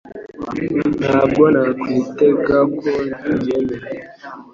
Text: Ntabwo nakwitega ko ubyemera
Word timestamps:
Ntabwo 0.99 1.43
nakwitega 1.53 2.57
ko 2.79 2.89
ubyemera 3.31 3.75